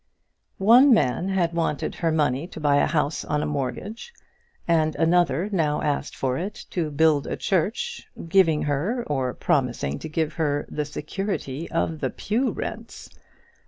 [0.57, 4.11] One man had wanted her money to buy a house on a mortgage,
[4.67, 10.09] and another now asked for it to build a church, giving her, or promising to
[10.09, 13.11] give her, the security of the pew rents.